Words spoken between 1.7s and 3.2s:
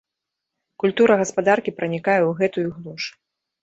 пранікае ў гэтую глуш.